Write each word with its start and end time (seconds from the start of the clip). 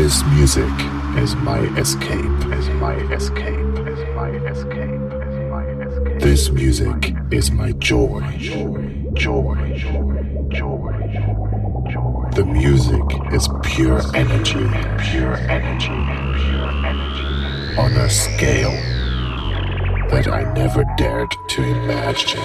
This 0.00 0.24
music 0.24 0.72
is 1.18 1.36
my 1.36 1.60
escape, 1.76 2.24
is 2.54 2.70
my 2.80 2.94
escape, 3.12 3.86
is 3.86 3.98
my 4.16 4.30
escape, 4.30 5.12
is 5.28 5.50
my 5.50 5.62
escape. 5.84 6.20
This 6.20 6.48
music 6.50 7.14
is 7.30 7.50
my 7.50 7.72
joy, 7.72 8.22
joy, 8.38 9.04
joy, 9.12 9.76
joy, 10.48 10.94
joy. 11.90 12.30
The 12.34 12.46
music 12.46 13.02
is 13.30 13.46
pure 13.62 14.00
energy, 14.16 14.66
pure 15.10 15.36
energy, 15.36 15.98
pure 16.48 16.70
energy. 16.86 17.76
On 17.76 17.92
a 17.92 18.08
scale 18.08 18.72
that 20.08 20.28
I 20.28 20.50
never 20.54 20.84
dared 20.96 21.30
to 21.48 21.62
imagine. 21.62 22.40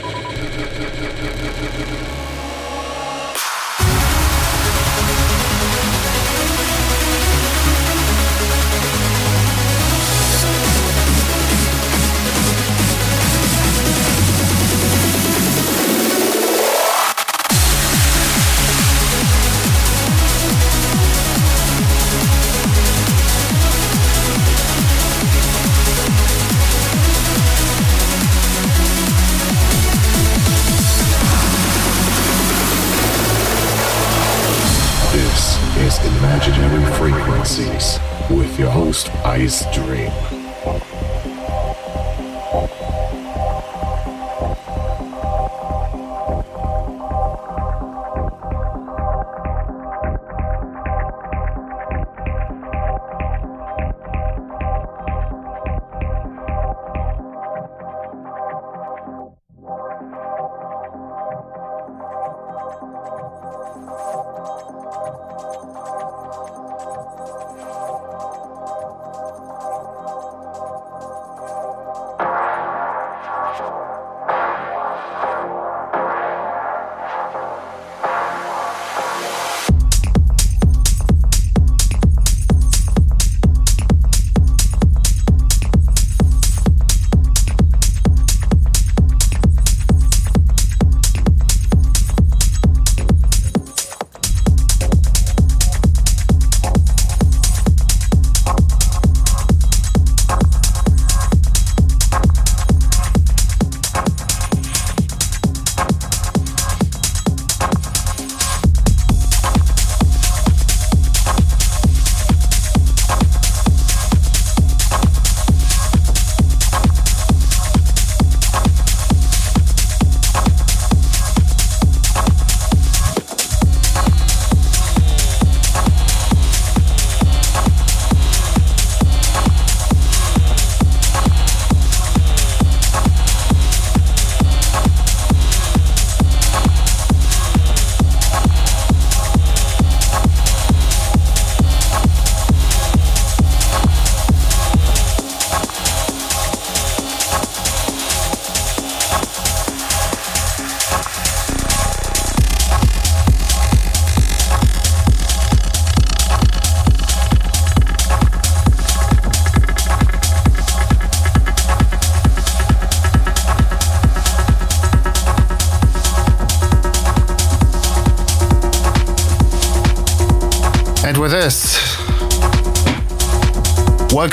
With 38.32 38.58
your 38.58 38.72
host 38.72 39.06
Icedream. 39.24 40.12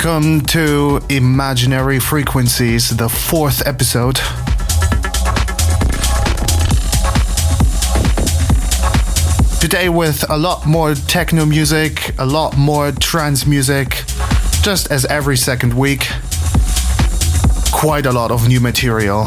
Welcome 0.03 0.41
to 0.47 0.99
Imaginary 1.07 1.97
Frequencies, 1.97 2.89
the 2.89 3.07
fourth 3.07 3.65
episode. 3.65 4.17
Today, 9.61 9.87
with 9.87 10.29
a 10.29 10.35
lot 10.35 10.65
more 10.65 10.93
techno 10.93 11.45
music, 11.45 12.13
a 12.19 12.25
lot 12.25 12.57
more 12.57 12.91
trance 12.91 13.45
music, 13.45 14.03
just 14.61 14.91
as 14.91 15.05
every 15.05 15.37
second 15.37 15.73
week. 15.73 16.09
Quite 17.71 18.05
a 18.05 18.11
lot 18.11 18.29
of 18.29 18.45
new 18.49 18.59
material. 18.59 19.23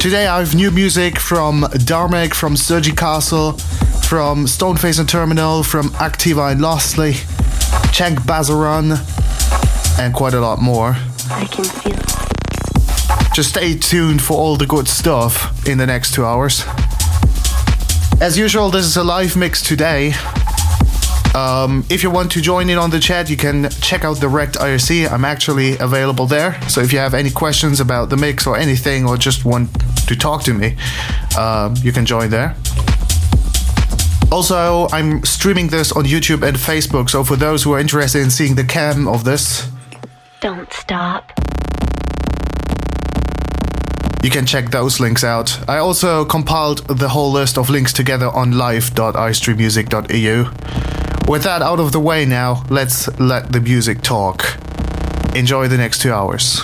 Today 0.00 0.26
I 0.26 0.40
have 0.40 0.56
new 0.56 0.72
music 0.72 1.20
from 1.20 1.62
Darmec, 1.86 2.34
from 2.34 2.56
Sergi 2.56 2.90
Castle, 2.90 3.52
from 4.02 4.46
Stoneface 4.46 4.98
and 4.98 5.08
Terminal, 5.08 5.62
from 5.62 5.90
Activa 5.90 6.50
and 6.50 6.60
Lostly, 6.60 7.14
Cenk 7.96 8.18
Basaran, 8.26 8.92
and 9.98 10.12
quite 10.12 10.34
a 10.34 10.40
lot 10.40 10.60
more. 10.60 10.94
I 11.30 11.46
can 11.50 11.64
feel 11.64 11.96
Just 13.34 13.48
stay 13.48 13.74
tuned 13.74 14.20
for 14.20 14.34
all 14.34 14.56
the 14.56 14.66
good 14.66 14.86
stuff 14.86 15.66
in 15.66 15.78
the 15.78 15.86
next 15.86 16.12
two 16.12 16.22
hours. 16.22 16.62
As 18.20 18.36
usual, 18.36 18.68
this 18.68 18.84
is 18.84 18.98
a 18.98 19.02
live 19.02 19.34
mix 19.34 19.62
today. 19.62 20.12
Um, 21.34 21.86
if 21.88 22.02
you 22.02 22.10
want 22.10 22.30
to 22.32 22.42
join 22.42 22.68
in 22.68 22.76
on 22.76 22.90
the 22.90 23.00
chat, 23.00 23.30
you 23.30 23.36
can 23.38 23.70
check 23.80 24.04
out 24.04 24.20
the 24.20 24.28
Rect 24.28 24.56
IRC. 24.56 25.10
I'm 25.10 25.24
actually 25.24 25.78
available 25.78 26.26
there. 26.26 26.60
So 26.68 26.82
if 26.82 26.92
you 26.92 26.98
have 26.98 27.14
any 27.14 27.30
questions 27.30 27.80
about 27.80 28.10
the 28.10 28.18
mix 28.18 28.46
or 28.46 28.58
anything, 28.58 29.08
or 29.08 29.16
just 29.16 29.46
want 29.46 29.70
to 30.06 30.14
talk 30.14 30.42
to 30.42 30.52
me, 30.52 30.76
um, 31.38 31.74
you 31.82 31.92
can 31.92 32.04
join 32.04 32.28
there. 32.28 32.56
Also, 34.32 34.88
I'm 34.92 35.22
streaming 35.24 35.68
this 35.68 35.92
on 35.92 36.04
YouTube 36.04 36.42
and 36.46 36.56
Facebook. 36.56 37.08
So 37.10 37.22
for 37.24 37.36
those 37.36 37.62
who 37.62 37.72
are 37.74 37.78
interested 37.80 38.20
in 38.22 38.30
seeing 38.30 38.54
the 38.56 38.64
cam 38.64 39.06
of 39.08 39.24
this, 39.24 39.68
Don't 40.40 40.72
stop. 40.72 41.32
you 44.22 44.30
can 44.30 44.44
check 44.44 44.70
those 44.70 44.98
links 45.00 45.22
out. 45.22 45.58
I 45.68 45.78
also 45.78 46.24
compiled 46.24 46.78
the 46.88 47.08
whole 47.08 47.30
list 47.30 47.56
of 47.56 47.70
links 47.70 47.92
together 47.92 48.28
on 48.28 48.52
live.icedreammusic.eu. 48.58 50.44
With 51.30 51.42
that 51.44 51.62
out 51.62 51.78
of 51.80 51.92
the 51.92 52.00
way 52.00 52.24
now, 52.24 52.64
let's 52.68 53.08
let 53.20 53.52
the 53.52 53.60
music 53.60 54.02
talk. 54.02 54.58
Enjoy 55.36 55.68
the 55.68 55.76
next 55.76 56.00
two 56.02 56.12
hours. 56.12 56.62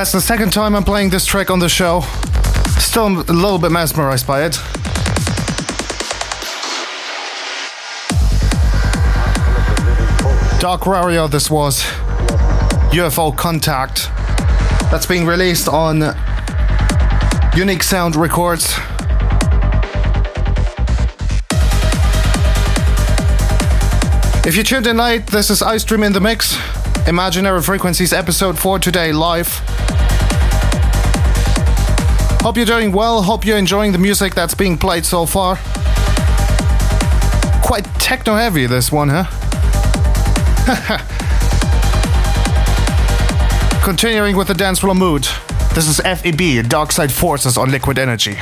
That's 0.00 0.12
the 0.12 0.20
second 0.22 0.50
time 0.50 0.74
I'm 0.74 0.82
playing 0.82 1.10
this 1.10 1.26
track 1.26 1.50
on 1.50 1.58
the 1.58 1.68
show. 1.68 2.00
Still 2.78 3.08
a 3.08 3.20
little 3.20 3.58
bit 3.58 3.70
mesmerized 3.70 4.26
by 4.26 4.44
it. 4.46 4.54
Dark 10.58 10.86
Rario, 10.86 11.28
this 11.28 11.50
was 11.50 11.82
UFO 12.94 13.36
Contact. 13.36 14.08
That's 14.90 15.04
being 15.04 15.26
released 15.26 15.68
on 15.68 16.16
Unique 17.54 17.82
Sound 17.82 18.16
Records. 18.16 18.72
If 24.46 24.56
you 24.56 24.62
tuned 24.62 24.86
in 24.86 24.96
late, 24.96 25.26
this 25.26 25.50
is 25.50 25.60
Icedream 25.60 26.06
in 26.06 26.14
the 26.14 26.20
Mix, 26.20 26.56
Imaginary 27.06 27.62
Frequencies 27.62 28.12
episode 28.12 28.58
4 28.58 28.78
today 28.78 29.12
live. 29.12 29.48
Hope 32.42 32.56
you're 32.56 32.66
doing 32.66 32.92
well, 32.92 33.22
hope 33.22 33.44
you're 33.44 33.58
enjoying 33.58 33.92
the 33.92 33.98
music 33.98 34.34
that's 34.34 34.54
being 34.54 34.76
played 34.78 35.04
so 35.04 35.26
far. 35.26 35.56
Quite 37.64 37.84
techno 37.98 38.34
heavy, 38.34 38.66
this 38.66 38.92
one, 38.92 39.08
huh? 39.10 39.24
Continuing 43.84 44.36
with 44.36 44.48
the 44.48 44.54
dance 44.54 44.78
floor 44.80 44.94
mood. 44.94 45.26
This 45.74 45.88
is 45.88 46.00
FEB, 46.00 46.68
Dark 46.68 46.92
Side 46.92 47.12
Forces 47.12 47.56
on 47.56 47.70
Liquid 47.70 47.98
Energy. 47.98 48.36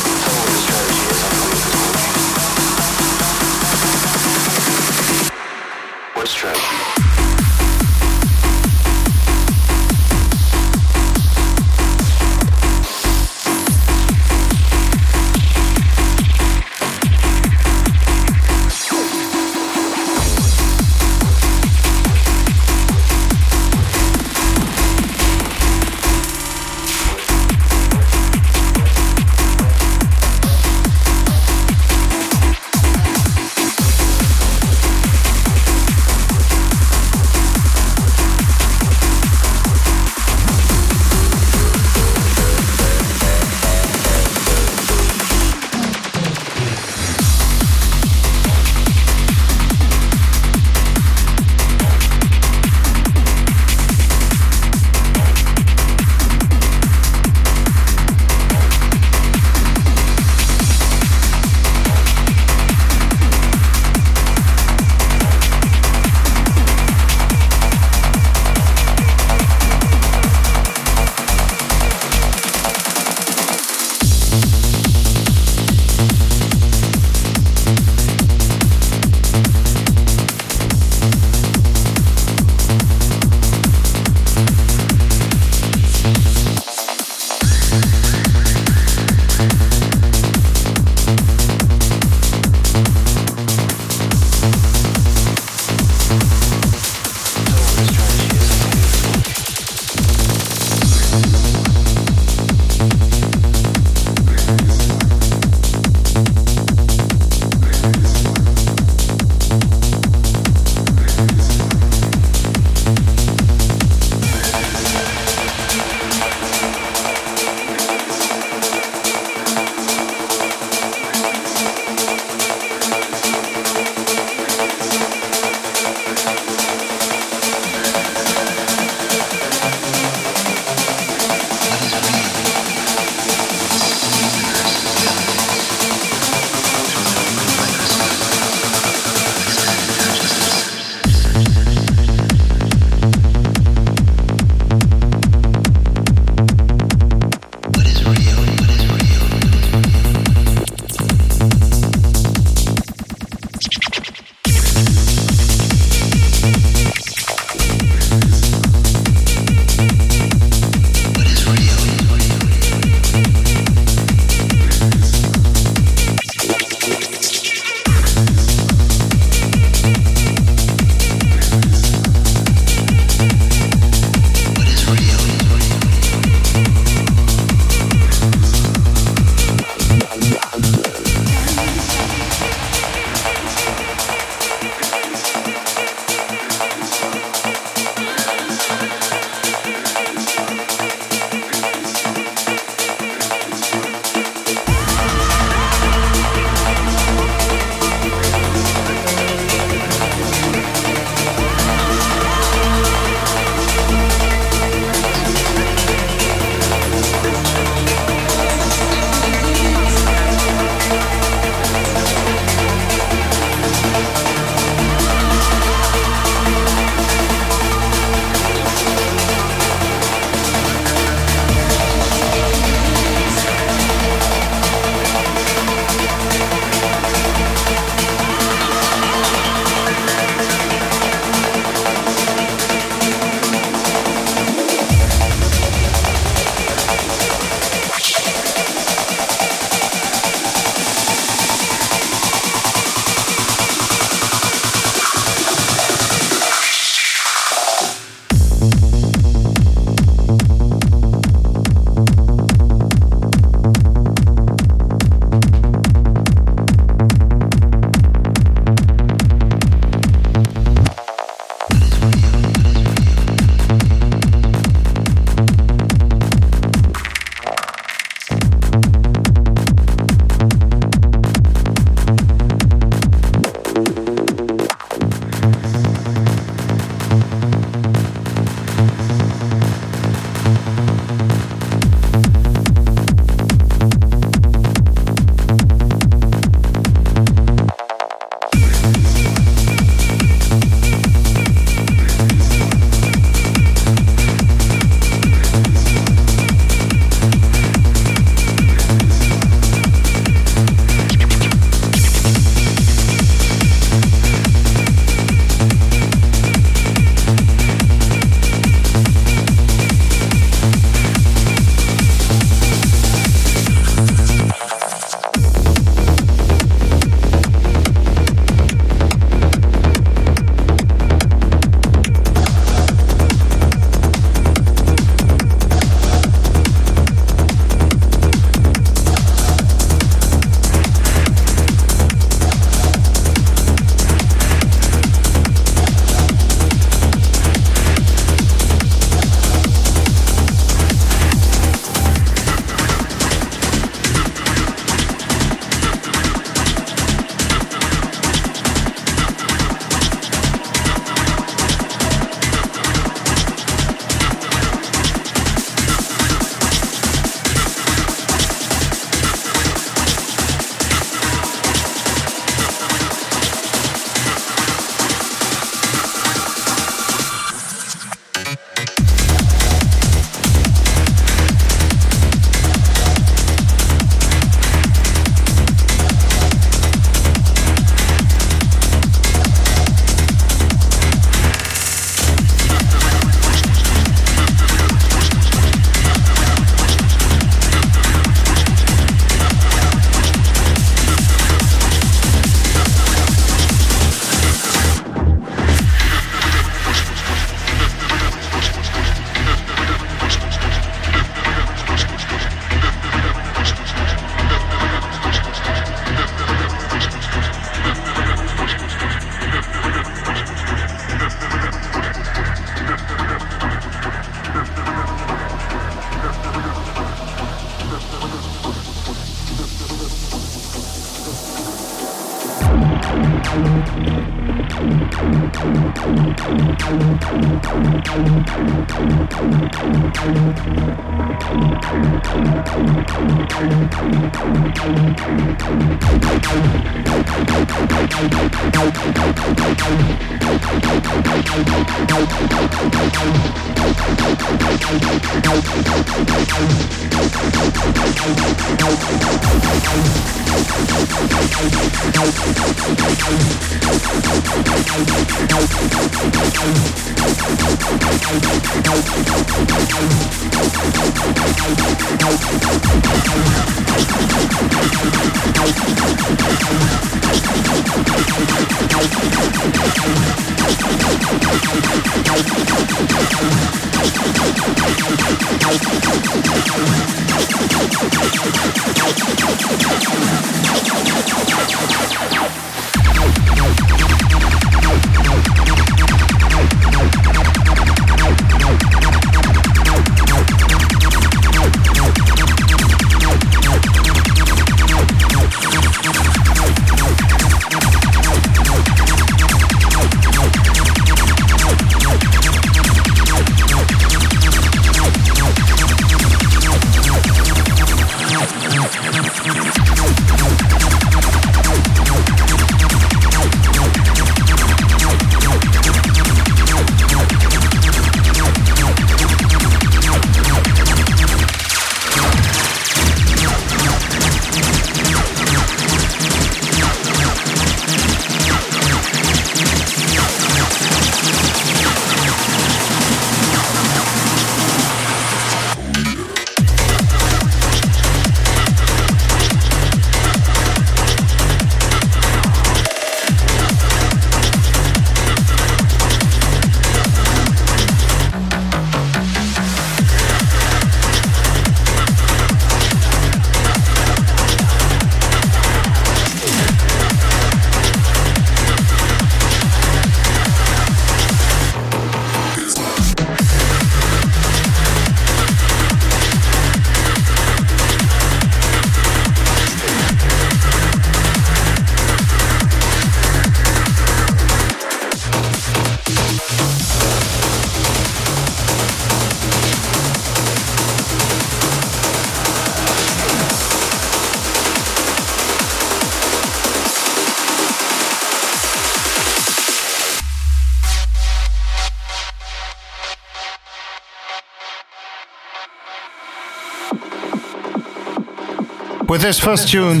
With 599.14 599.22
this 599.22 599.38
first 599.38 599.68
tune. 599.68 600.00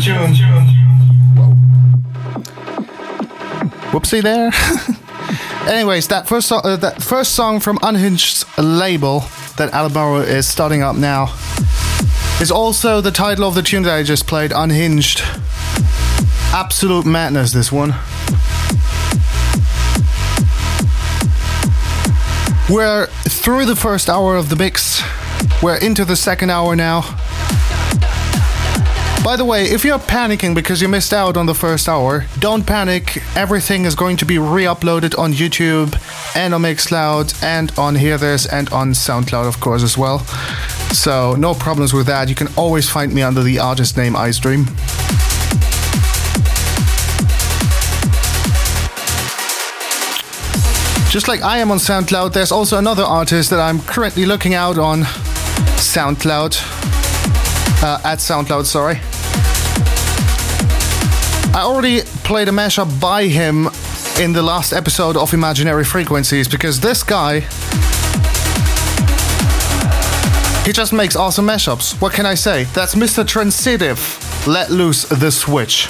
Whoopsie 3.92 4.20
there. 4.20 4.50
Anyways, 5.72 6.08
that 6.08 6.26
first 6.26 6.48
so- 6.48 6.56
uh, 6.56 6.74
that 6.78 7.00
first 7.00 7.32
song 7.36 7.60
from 7.60 7.78
Unhinged's 7.80 8.44
label 8.58 9.20
that 9.56 9.72
Alabama 9.72 10.18
is 10.18 10.48
starting 10.48 10.82
up 10.82 10.96
now 10.96 11.32
is 12.40 12.50
also 12.50 13.00
the 13.00 13.12
title 13.12 13.46
of 13.46 13.54
the 13.54 13.62
tune 13.62 13.84
that 13.84 13.94
I 13.94 14.02
just 14.02 14.26
played, 14.26 14.50
Unhinged. 14.50 15.22
Absolute 16.52 17.06
madness, 17.06 17.52
this 17.52 17.70
one. 17.70 17.90
We're 22.68 23.06
through 23.28 23.66
the 23.66 23.76
first 23.76 24.08
hour 24.08 24.34
of 24.34 24.48
the 24.48 24.56
mix. 24.56 25.00
We're 25.62 25.76
into 25.76 26.04
the 26.04 26.16
second 26.16 26.50
hour 26.50 26.74
now. 26.74 27.23
By 29.24 29.36
the 29.36 29.44
way, 29.46 29.64
if 29.64 29.86
you're 29.86 29.98
panicking 29.98 30.54
because 30.54 30.82
you 30.82 30.88
missed 30.88 31.14
out 31.14 31.38
on 31.38 31.46
the 31.46 31.54
first 31.54 31.88
hour, 31.88 32.26
don't 32.40 32.66
panic. 32.66 33.22
Everything 33.34 33.86
is 33.86 33.94
going 33.94 34.18
to 34.18 34.26
be 34.26 34.36
re 34.38 34.64
uploaded 34.64 35.18
on 35.18 35.32
YouTube 35.32 35.96
and 36.36 36.52
on 36.52 36.60
Mixcloud 36.60 37.42
and 37.42 37.72
on 37.78 37.94
Hear 37.94 38.18
This 38.18 38.44
and 38.44 38.68
on 38.68 38.90
SoundCloud, 38.90 39.48
of 39.48 39.60
course, 39.60 39.82
as 39.82 39.96
well. 39.96 40.18
So, 40.92 41.36
no 41.36 41.54
problems 41.54 41.94
with 41.94 42.04
that. 42.06 42.28
You 42.28 42.34
can 42.34 42.48
always 42.54 42.90
find 42.90 43.14
me 43.14 43.22
under 43.22 43.42
the 43.42 43.58
artist 43.60 43.96
name 43.96 44.12
Icedream. 44.12 44.66
Just 51.10 51.28
like 51.28 51.40
I 51.40 51.58
am 51.58 51.70
on 51.70 51.78
SoundCloud, 51.78 52.34
there's 52.34 52.52
also 52.52 52.76
another 52.76 53.04
artist 53.04 53.48
that 53.50 53.58
I'm 53.60 53.80
currently 53.80 54.26
looking 54.26 54.52
out 54.52 54.76
on 54.76 55.04
SoundCloud. 55.80 56.60
Uh, 57.82 58.00
at 58.04 58.18
SoundCloud, 58.18 58.66
sorry. 58.66 59.00
I 61.54 61.60
already 61.60 62.00
played 62.24 62.48
a 62.48 62.50
mashup 62.50 63.00
by 63.00 63.28
him 63.28 63.68
in 64.18 64.32
the 64.32 64.42
last 64.42 64.72
episode 64.72 65.16
of 65.16 65.32
Imaginary 65.32 65.84
Frequencies 65.84 66.48
because 66.48 66.80
this 66.80 67.04
guy. 67.04 67.40
He 70.66 70.72
just 70.72 70.92
makes 70.92 71.14
awesome 71.14 71.46
mashups. 71.46 72.00
What 72.00 72.12
can 72.12 72.26
I 72.26 72.34
say? 72.34 72.64
That's 72.74 72.96
Mr. 72.96 73.24
Transitive. 73.24 74.00
Let 74.48 74.70
loose 74.70 75.04
the 75.04 75.30
switch. 75.30 75.86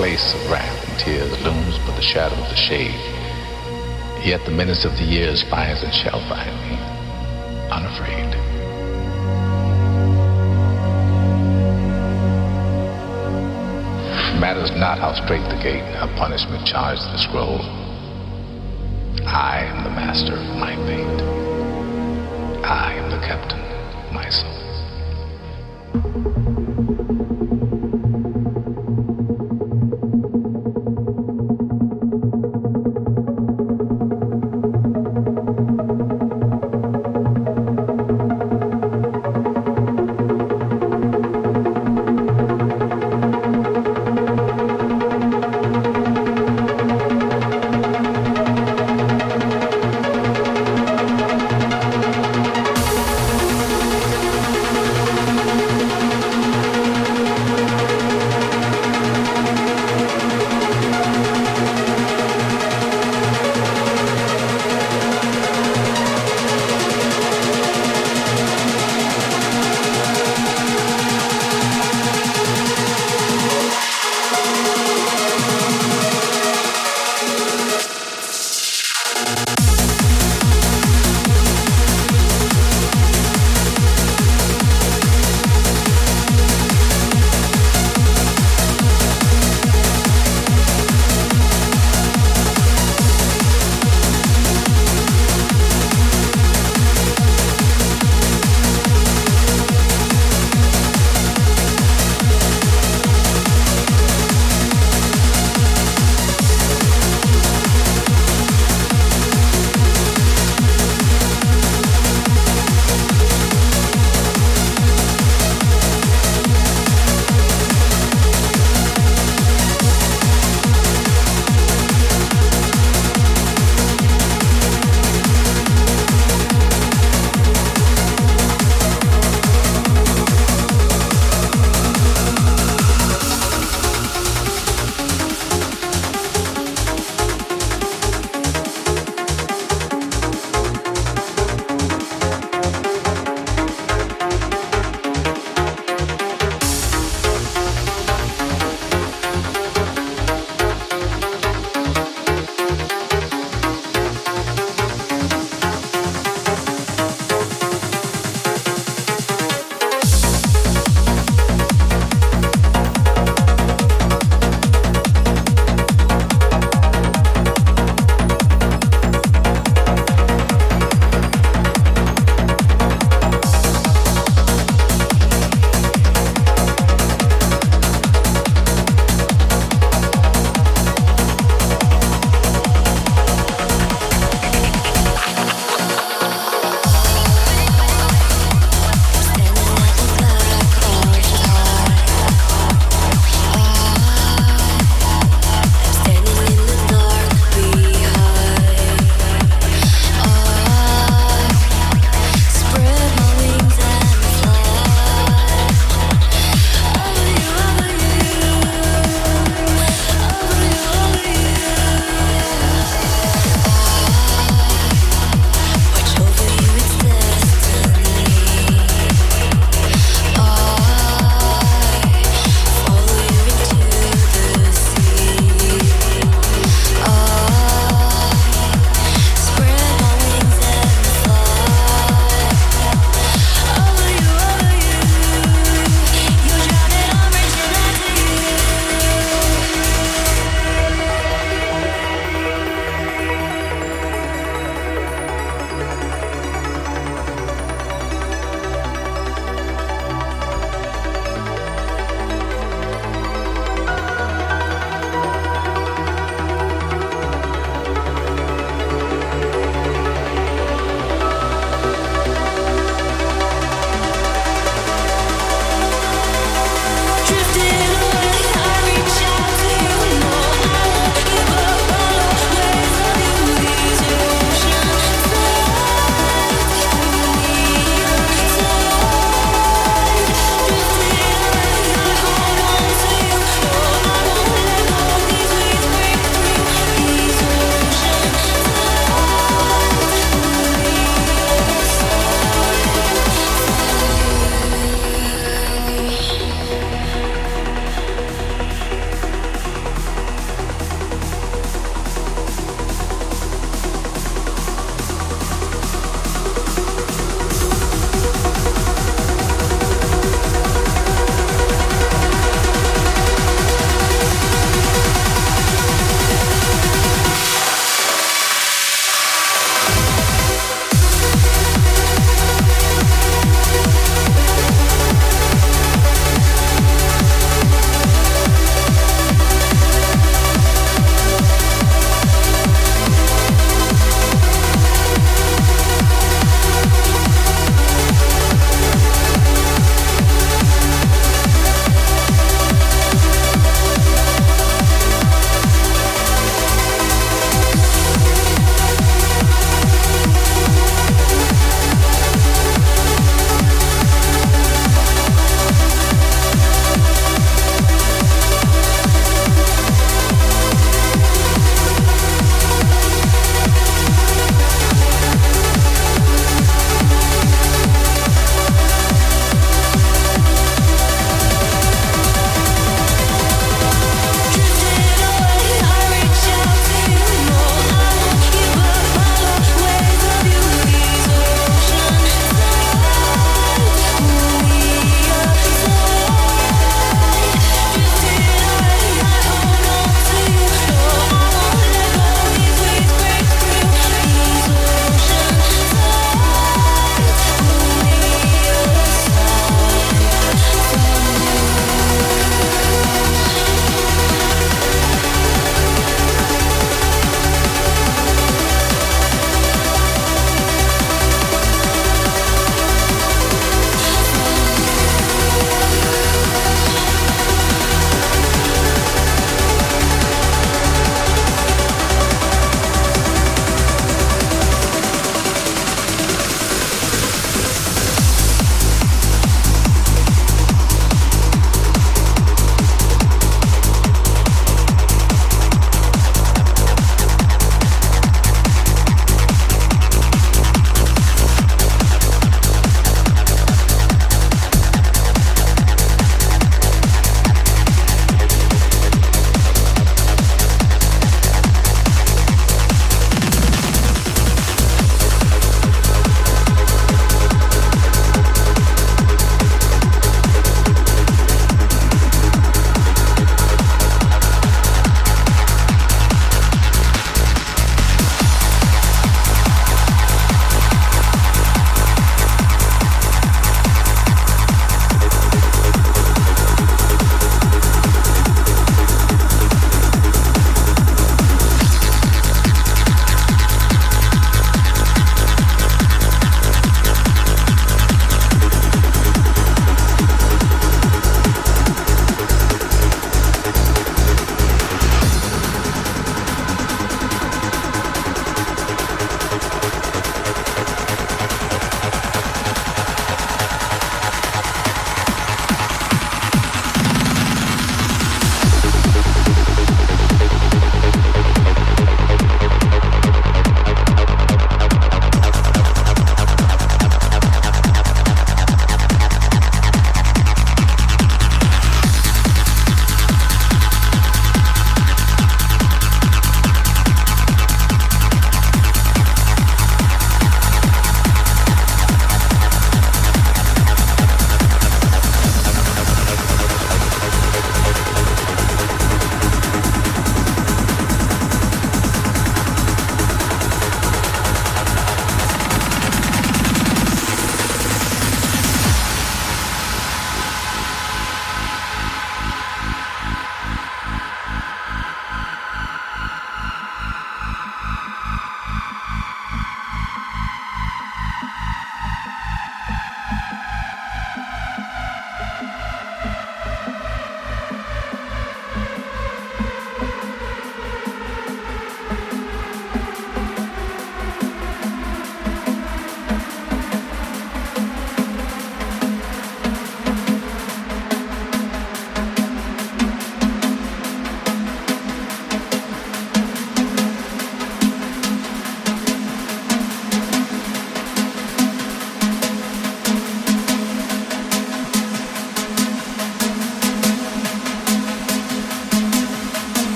Place 0.00 0.32
of 0.32 0.50
wrath 0.50 0.88
and 0.88 0.98
tears 0.98 1.30
looms 1.42 1.78
but 1.84 1.94
the 1.94 2.00
shadow 2.00 2.34
of 2.34 2.48
the 2.48 2.56
shade. 2.56 2.98
Yet 4.24 4.42
the 4.46 4.50
menace 4.50 4.86
of 4.86 4.96
the 4.96 5.04
years 5.04 5.42
finds 5.42 5.82
and 5.82 5.92
shall 5.92 6.26
find 6.26 6.56
me, 6.62 6.78
unafraid. 7.70 8.30
Matters 14.40 14.70
not 14.70 14.98
how 14.98 15.12
strait 15.12 15.46
the 15.50 15.62
gate, 15.62 15.84
how 15.96 16.06
punishment 16.16 16.66
charged 16.66 17.02
the 17.02 17.18
scroll. 17.18 17.60
I 19.26 19.64
am 19.66 19.84
the 19.84 19.90
master 19.90 20.49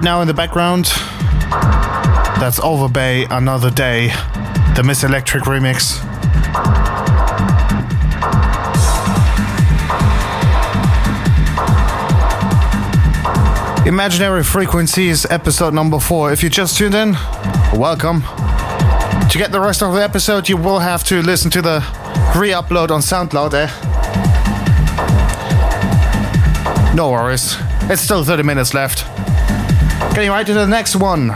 Right 0.00 0.04
now 0.06 0.22
in 0.22 0.28
the 0.28 0.32
background, 0.32 0.86
that's 2.40 2.58
Overbay 2.58 3.26
Another 3.30 3.70
Day, 3.70 4.06
the 4.74 4.82
Miss 4.82 5.04
Electric 5.04 5.42
remix. 5.42 6.00
Imaginary 13.86 14.42
Frequencies, 14.42 15.26
episode 15.26 15.74
number 15.74 16.00
four. 16.00 16.32
If 16.32 16.42
you 16.42 16.48
just 16.48 16.78
tuned 16.78 16.94
in, 16.94 17.12
welcome. 17.74 18.22
To 18.22 19.36
get 19.36 19.52
the 19.52 19.60
rest 19.60 19.82
of 19.82 19.92
the 19.92 20.02
episode, 20.02 20.48
you 20.48 20.56
will 20.56 20.78
have 20.78 21.04
to 21.08 21.20
listen 21.20 21.50
to 21.50 21.60
the 21.60 21.80
re 22.34 22.52
upload 22.52 22.90
on 22.90 23.02
SoundCloud, 23.02 23.52
eh? 23.52 23.68
No 26.94 27.10
worries. 27.10 27.54
It's 27.90 28.00
still 28.00 28.24
30 28.24 28.44
minutes 28.44 28.72
left. 28.72 29.19
Getting 30.14 30.30
right 30.30 30.46
to 30.46 30.52
the 30.52 30.66
next 30.66 30.96
one. 30.96 31.28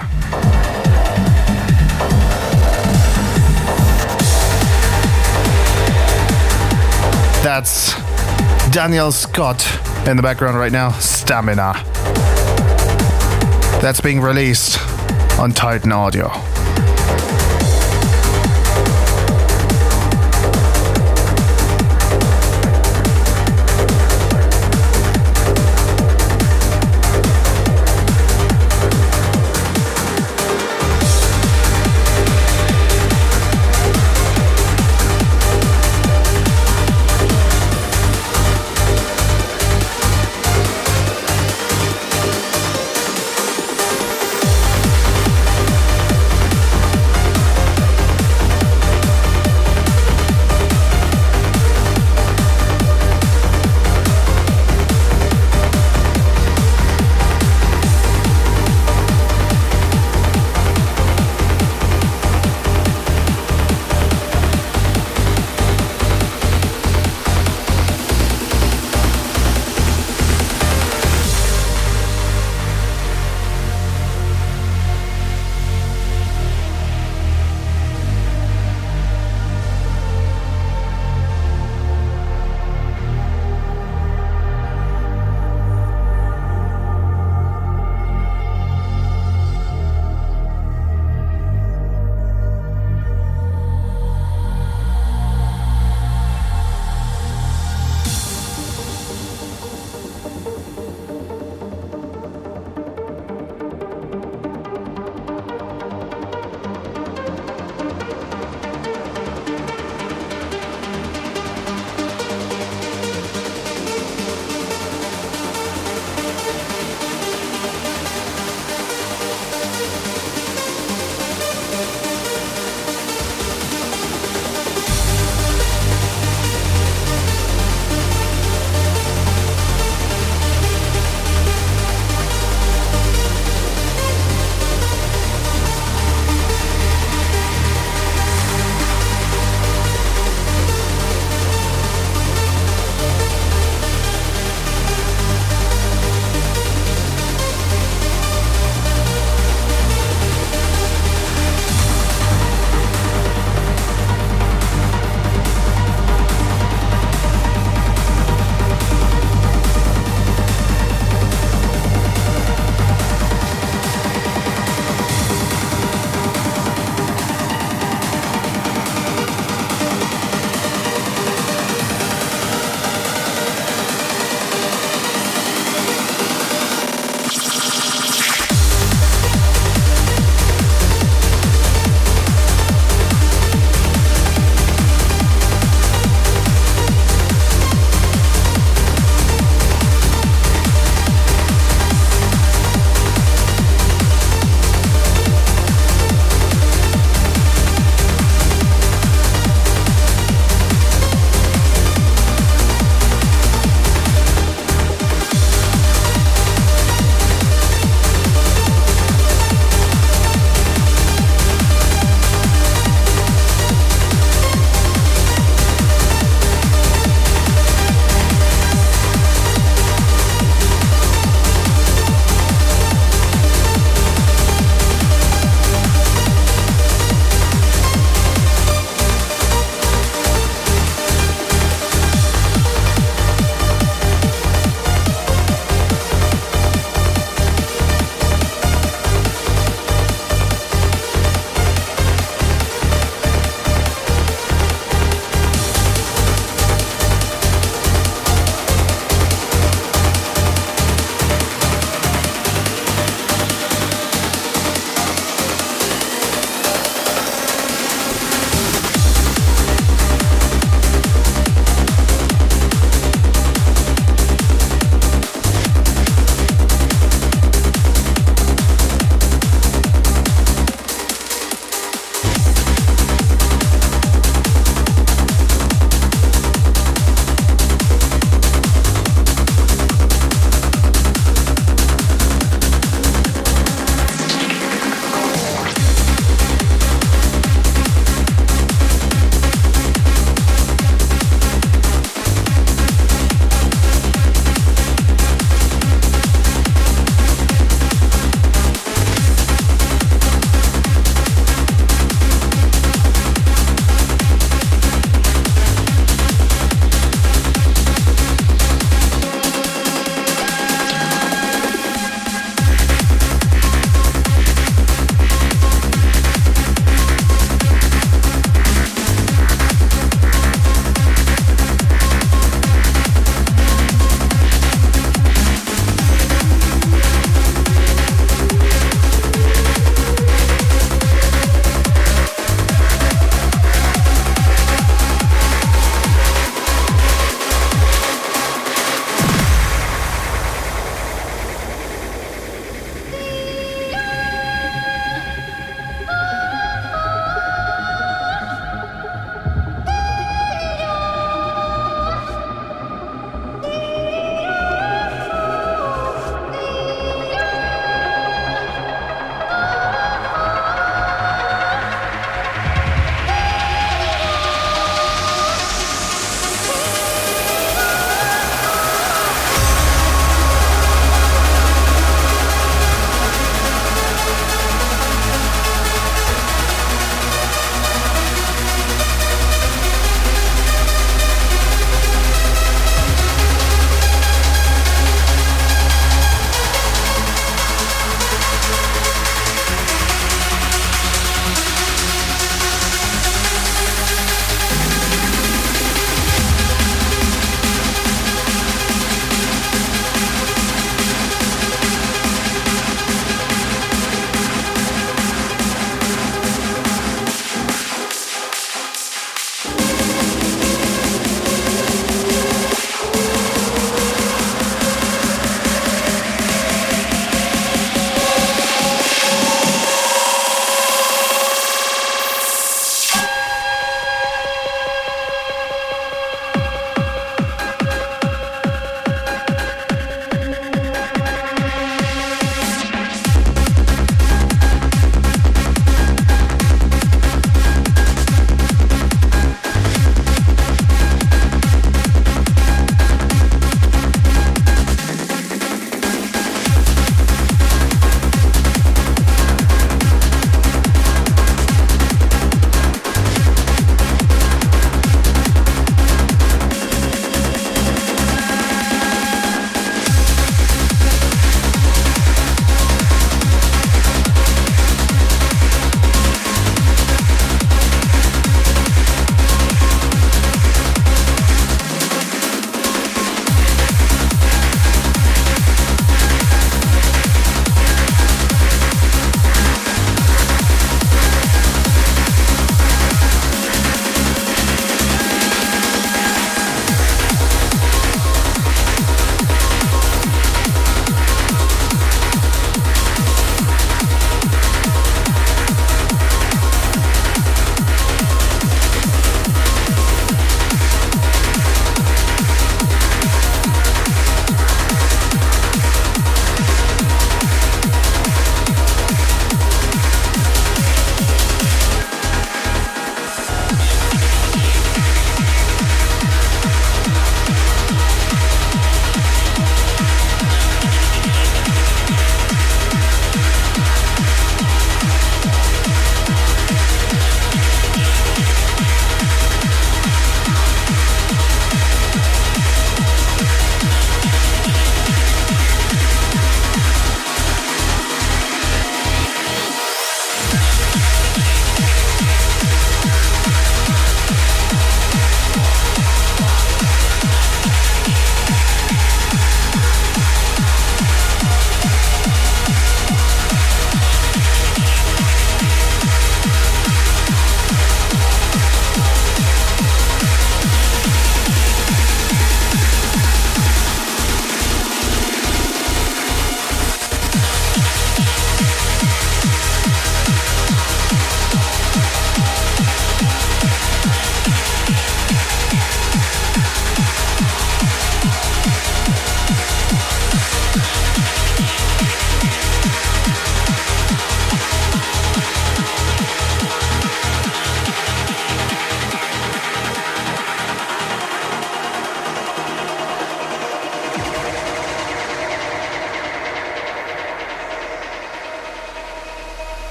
That's 7.43 7.95
Daniel 8.71 9.13
Scott 9.13 9.65
in 10.09 10.17
the 10.17 10.23
background 10.23 10.59
right 10.59 10.73
now. 10.73 10.91
Stamina. 10.93 11.75
That's 13.81 14.01
being 14.01 14.21
released 14.21 14.79
on 15.39 15.53
Titan 15.53 15.93
Audio. 15.93 16.31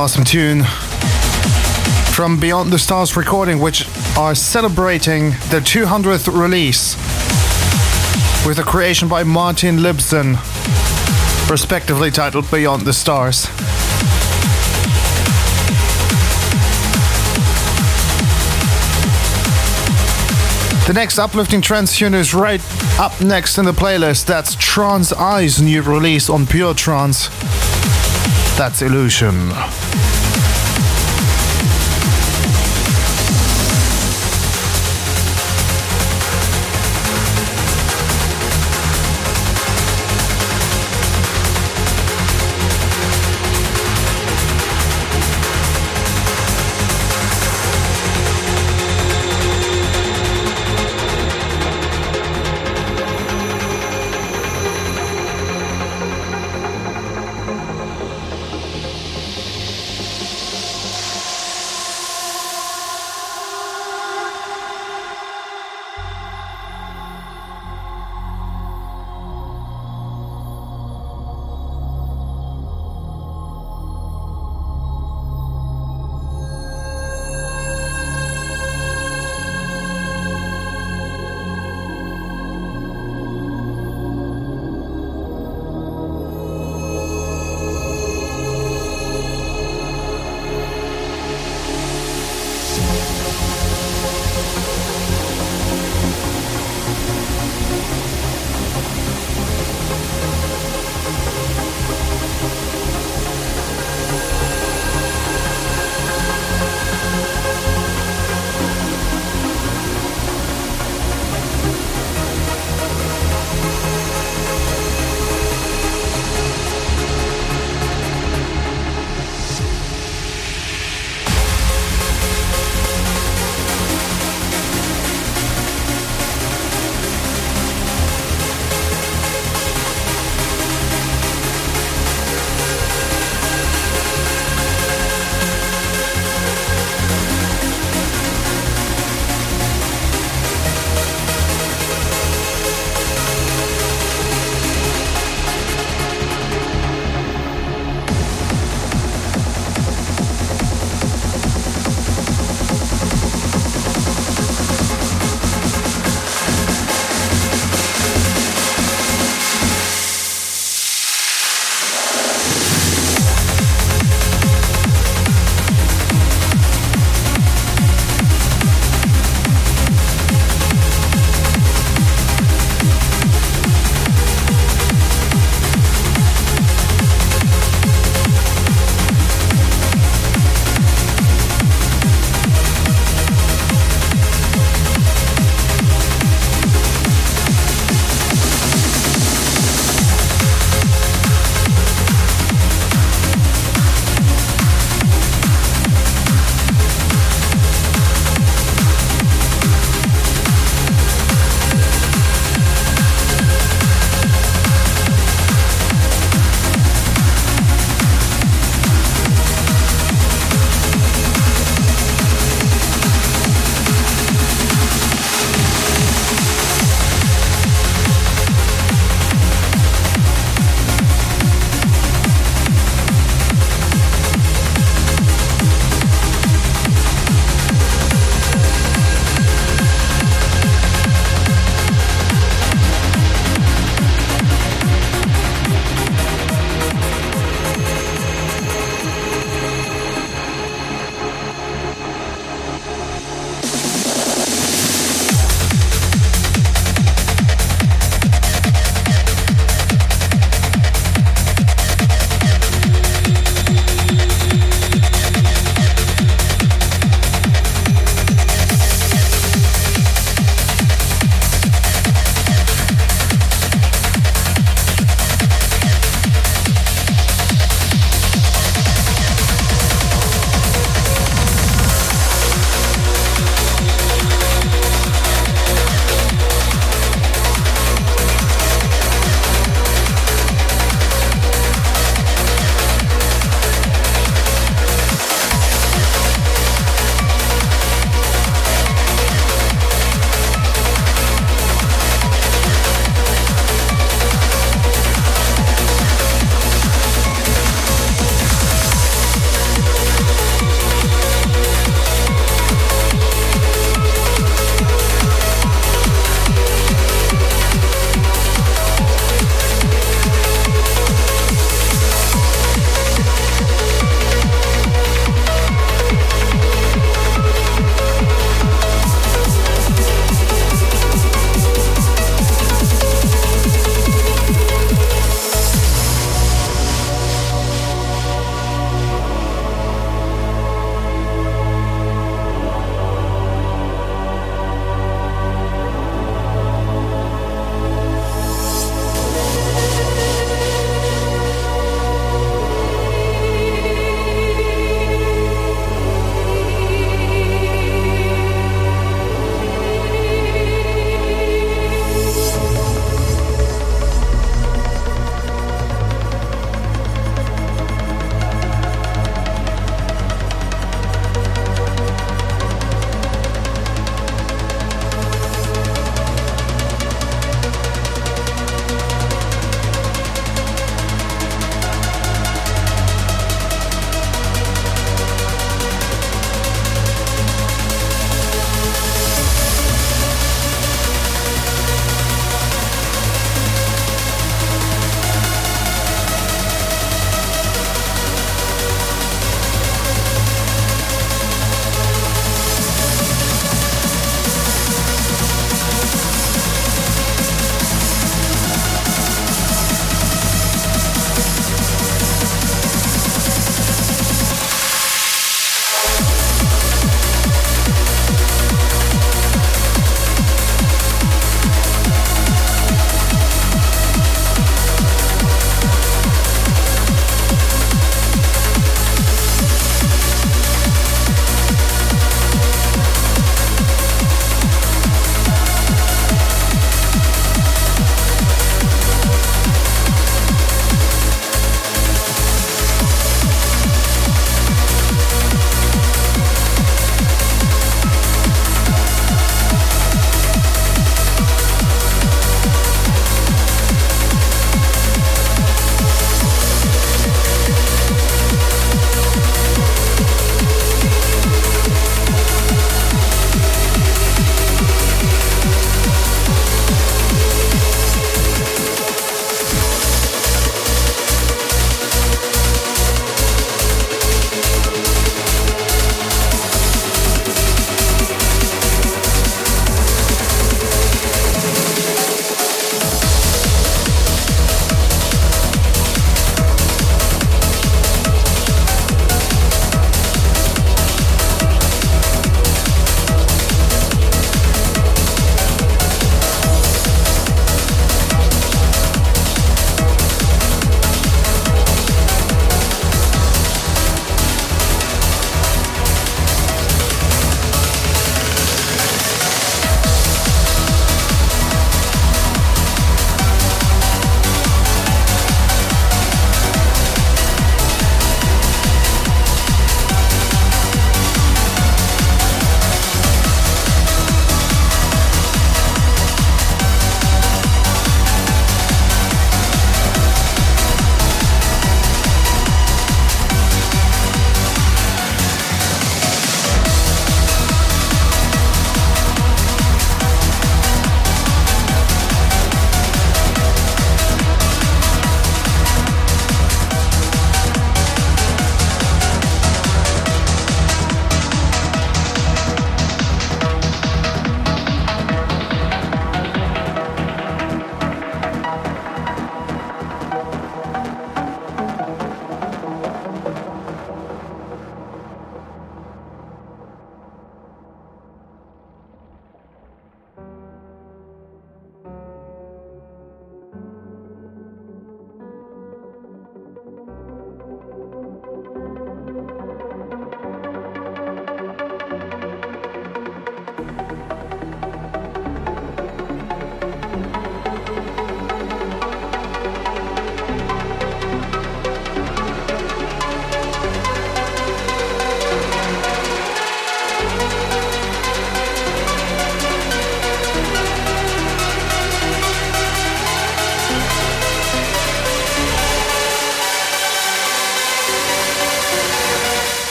Awesome 0.00 0.24
tune 0.24 0.64
from 2.14 2.40
Beyond 2.40 2.72
the 2.72 2.78
Stars 2.78 3.18
recording, 3.18 3.58
which 3.58 3.86
are 4.16 4.34
celebrating 4.34 5.32
their 5.50 5.60
200th 5.60 6.26
release 6.34 6.96
with 8.46 8.58
a 8.58 8.62
creation 8.62 9.08
by 9.08 9.24
Martin 9.24 9.76
Libson, 9.76 10.36
respectively 11.50 12.10
titled 12.10 12.50
Beyond 12.50 12.86
the 12.86 12.94
Stars. 12.94 13.44
The 20.86 20.94
next 20.94 21.18
uplifting 21.18 21.60
trance 21.60 21.98
tune 21.98 22.14
is 22.14 22.32
right 22.32 22.62
up 22.98 23.20
next 23.20 23.58
in 23.58 23.66
the 23.66 23.72
playlist. 23.72 24.24
That's 24.24 24.56
TrancEye's 24.56 25.60
new 25.60 25.82
release 25.82 26.30
on 26.30 26.46
Pure 26.46 26.72
Trance. 26.74 27.28
That's 28.60 28.82
Illusion. 28.82 30.09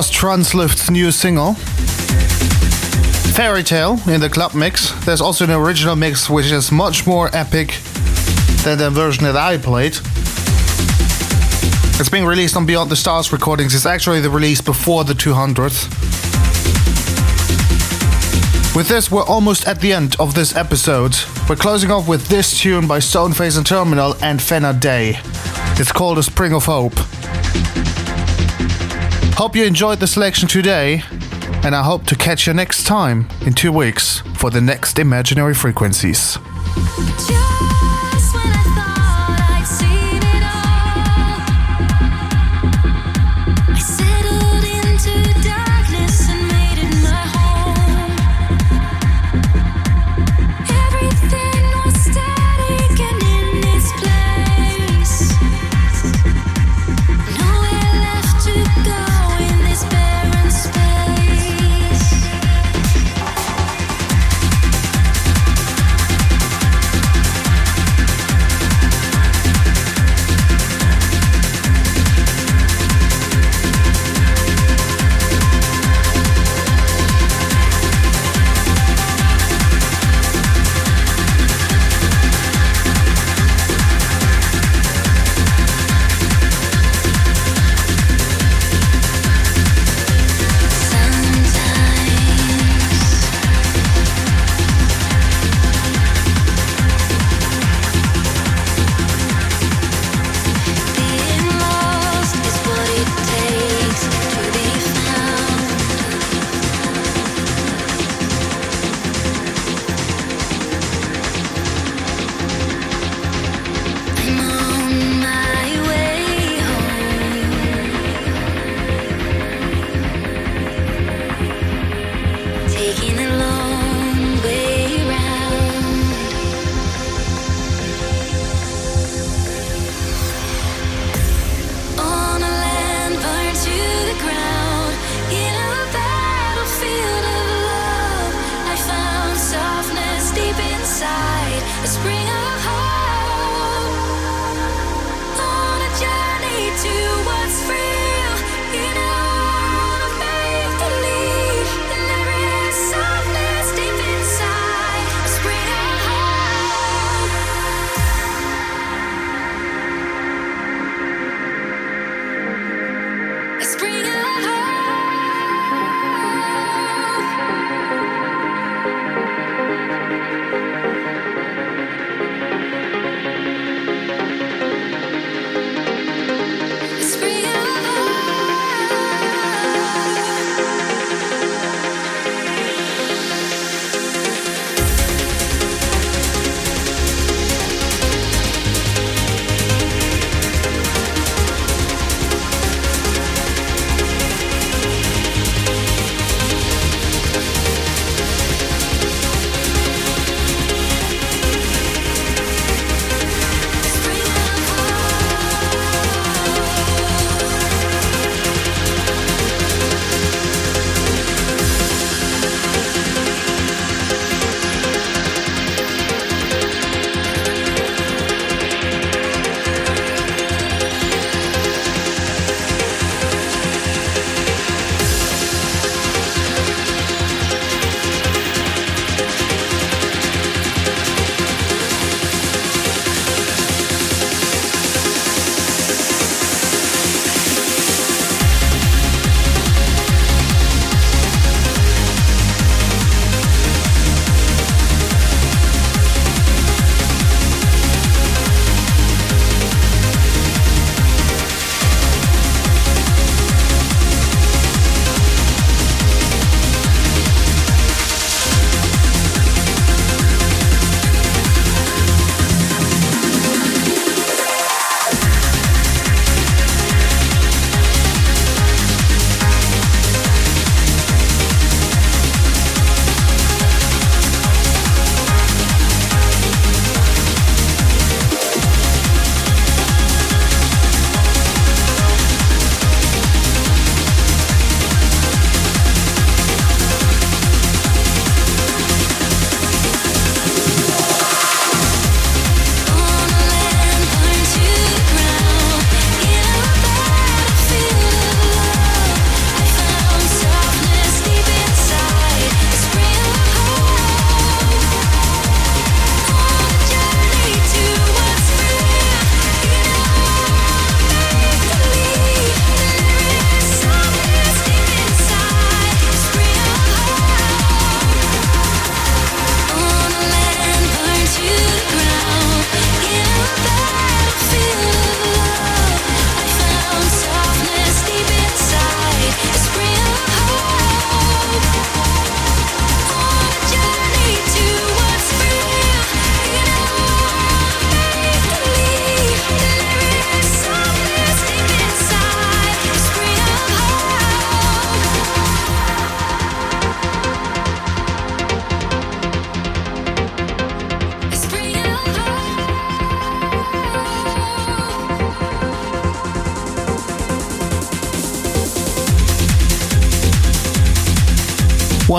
Was 0.00 0.10
Translift's 0.10 0.90
new 0.90 1.10
single. 1.10 1.52
Fairy 3.34 3.62
Tale 3.62 4.00
in 4.08 4.22
the 4.22 4.30
club 4.30 4.54
mix. 4.54 4.92
There's 5.04 5.20
also 5.20 5.44
an 5.44 5.50
original 5.50 5.94
mix 5.94 6.30
which 6.30 6.50
is 6.50 6.72
much 6.72 7.06
more 7.06 7.28
epic 7.34 7.74
than 8.64 8.78
the 8.78 8.88
version 8.88 9.24
that 9.24 9.36
I 9.36 9.58
played. 9.58 9.98
It's 12.00 12.08
being 12.08 12.24
released 12.24 12.56
on 12.56 12.64
Beyond 12.64 12.90
the 12.90 12.96
Stars 12.96 13.30
recordings. 13.30 13.74
It's 13.74 13.84
actually 13.84 14.22
the 14.22 14.30
release 14.30 14.62
before 14.62 15.04
the 15.04 15.12
200th. 15.12 15.84
With 18.74 18.88
this, 18.88 19.10
we're 19.10 19.26
almost 19.26 19.68
at 19.68 19.82
the 19.82 19.92
end 19.92 20.16
of 20.18 20.34
this 20.34 20.56
episode. 20.56 21.14
We're 21.46 21.56
closing 21.56 21.90
off 21.90 22.08
with 22.08 22.26
this 22.28 22.58
tune 22.58 22.88
by 22.88 23.00
Stoneface 23.00 23.58
and 23.58 23.66
Terminal 23.66 24.14
and 24.22 24.40
Fenna 24.40 24.72
Day. 24.72 25.18
It's 25.76 25.92
called 25.92 26.16
A 26.16 26.22
Spring 26.22 26.54
of 26.54 26.64
Hope. 26.64 26.98
Hope 29.40 29.56
you 29.56 29.64
enjoyed 29.64 30.00
the 30.00 30.06
selection 30.06 30.46
today, 30.46 31.02
and 31.64 31.74
I 31.74 31.82
hope 31.82 32.04
to 32.08 32.14
catch 32.14 32.46
you 32.46 32.52
next 32.52 32.84
time 32.84 33.26
in 33.46 33.54
two 33.54 33.72
weeks 33.72 34.20
for 34.34 34.50
the 34.50 34.60
next 34.60 34.98
Imaginary 34.98 35.54
Frequencies. 35.54 36.36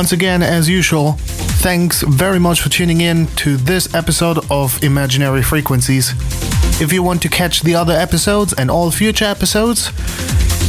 Once 0.01 0.13
again, 0.13 0.41
as 0.41 0.67
usual, 0.67 1.11
thanks 1.61 2.01
very 2.01 2.39
much 2.39 2.59
for 2.59 2.69
tuning 2.69 3.01
in 3.01 3.27
to 3.35 3.55
this 3.55 3.93
episode 3.93 4.39
of 4.49 4.83
Imaginary 4.83 5.43
Frequencies. 5.43 6.13
If 6.81 6.91
you 6.91 7.03
want 7.03 7.21
to 7.21 7.29
catch 7.29 7.61
the 7.61 7.75
other 7.75 7.93
episodes 7.93 8.51
and 8.51 8.71
all 8.71 8.89
future 8.89 9.25
episodes, 9.25 9.91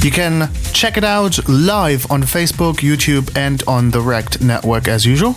you 0.04 0.10
can 0.10 0.50
check 0.74 0.98
it 0.98 1.02
out 1.02 1.48
live 1.48 2.10
on 2.10 2.24
Facebook, 2.24 2.80
YouTube, 2.80 3.34
and 3.34 3.62
on 3.66 3.90
the 3.90 4.02
Rect 4.02 4.42
network 4.42 4.86
as 4.86 5.06
usual. 5.06 5.30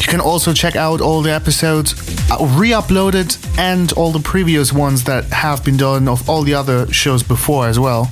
You 0.00 0.08
can 0.08 0.20
also 0.20 0.52
check 0.52 0.74
out 0.74 1.00
all 1.00 1.22
the 1.22 1.32
episodes 1.32 1.94
uh, 2.28 2.44
re-uploaded 2.58 3.38
and 3.56 3.92
all 3.92 4.10
the 4.10 4.18
previous 4.18 4.72
ones 4.72 5.04
that 5.04 5.26
have 5.26 5.64
been 5.64 5.76
done 5.76 6.08
of 6.08 6.28
all 6.28 6.42
the 6.42 6.54
other 6.54 6.92
shows 6.92 7.22
before 7.22 7.68
as 7.68 7.78
well 7.78 8.10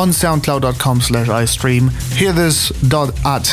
on 0.00 0.08
soundcloud.com 0.08 0.98
slash 0.98 1.26
icedream 1.26 1.90
hearthis.at 2.16 3.44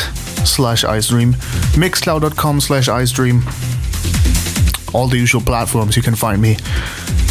slash 0.46 0.82
icedream 0.82 1.34
mixcloud.com 1.74 2.58
slash 2.58 2.88
icedream 2.88 3.42
all 4.94 5.08
the 5.08 5.18
usual 5.18 5.42
platforms 5.42 5.94
you 5.94 6.02
can 6.02 6.14
find 6.14 6.40
me 6.40 6.56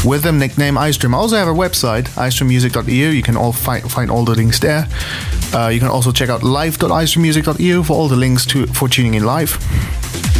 with 0.05 0.21
them 0.21 0.37
nickname 0.37 0.75
Icedream. 0.75 1.15
I 1.15 1.17
also 1.17 1.35
have 1.37 1.47
a 1.47 1.53
website, 1.53 2.03
icedreammusic.eu. 2.09 3.09
You 3.09 3.23
can 3.23 3.35
all 3.35 3.51
find, 3.51 3.91
find 3.91 4.11
all 4.11 4.23
the 4.23 4.35
links 4.35 4.59
there. 4.59 4.87
Uh, 5.51 5.69
you 5.69 5.79
can 5.79 5.89
also 5.89 6.11
check 6.11 6.29
out 6.29 6.43
live.icedreammusic.eu 6.43 7.83
for 7.83 7.93
all 7.93 8.07
the 8.07 8.15
links 8.15 8.45
to 8.45 8.67
for 8.67 8.87
tuning 8.87 9.15
in 9.15 9.25
live. 9.25 9.55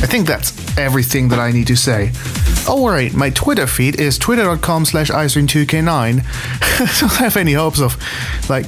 I 0.04 0.06
think 0.06 0.28
that's 0.28 0.54
everything 0.78 1.30
that 1.30 1.40
I 1.40 1.52
need 1.52 1.66
to 1.68 1.76
say. 1.76 2.12
Oh, 2.70 2.86
right, 2.90 3.14
my 3.14 3.30
Twitter 3.30 3.66
feed 3.66 3.98
is 3.98 4.18
twitter.com 4.18 4.84
slash 4.84 5.10
icedream2k9. 5.10 5.88
I 6.80 7.00
don't 7.00 7.14
have 7.14 7.38
any 7.38 7.54
hopes 7.54 7.80
of 7.80 7.96
like 8.50 8.66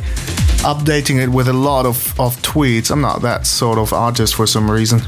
updating 0.63 1.21
it 1.21 1.27
with 1.27 1.49
a 1.49 1.53
lot 1.53 1.85
of, 1.85 2.17
of 2.17 2.35
tweets. 2.41 2.91
I'm 2.91 3.01
not 3.01 3.21
that 3.23 3.45
sort 3.45 3.77
of 3.77 3.91
artist 3.91 4.35
for 4.35 4.47
some 4.47 4.71
reason. 4.71 5.01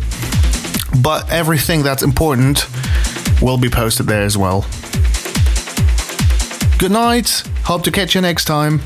But 1.01 1.29
everything 1.31 1.83
that's 1.83 2.03
important 2.03 2.65
will 3.41 3.57
be 3.57 3.69
posted 3.69 4.07
there 4.07 4.23
as 4.23 4.37
well. 4.37 4.65
Good 6.77 6.91
night. 6.91 7.43
Hope 7.63 7.83
to 7.83 7.91
catch 7.91 8.13
you 8.13 8.19
next 8.19 8.43
time. 8.43 8.81